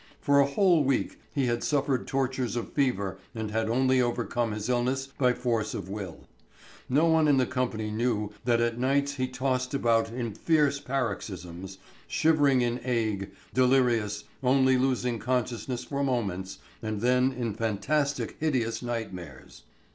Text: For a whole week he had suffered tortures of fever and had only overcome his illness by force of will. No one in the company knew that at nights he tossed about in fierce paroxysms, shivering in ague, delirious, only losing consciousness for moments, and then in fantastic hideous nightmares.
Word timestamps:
For 0.19 0.39
a 0.39 0.47
whole 0.47 0.83
week 0.83 1.19
he 1.31 1.45
had 1.45 1.63
suffered 1.63 2.07
tortures 2.07 2.55
of 2.55 2.73
fever 2.73 3.19
and 3.35 3.51
had 3.51 3.69
only 3.69 4.01
overcome 4.01 4.51
his 4.51 4.67
illness 4.67 5.05
by 5.15 5.31
force 5.33 5.75
of 5.75 5.89
will. 5.89 6.27
No 6.89 7.05
one 7.05 7.27
in 7.27 7.37
the 7.37 7.45
company 7.45 7.91
knew 7.91 8.31
that 8.43 8.59
at 8.59 8.79
nights 8.79 9.11
he 9.13 9.27
tossed 9.27 9.75
about 9.75 10.11
in 10.11 10.33
fierce 10.33 10.79
paroxysms, 10.79 11.77
shivering 12.07 12.61
in 12.61 12.79
ague, 12.79 13.29
delirious, 13.53 14.23
only 14.41 14.75
losing 14.75 15.19
consciousness 15.19 15.83
for 15.83 16.03
moments, 16.03 16.57
and 16.81 17.01
then 17.01 17.31
in 17.31 17.53
fantastic 17.53 18.35
hideous 18.39 18.81
nightmares. 18.81 19.61